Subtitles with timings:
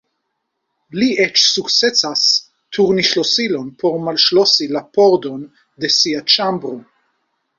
[1.01, 2.23] Li eĉ sukcesas
[2.77, 5.47] turni ŝlosilon por malŝlosi la pordon
[5.85, 6.75] de sia ĉambro.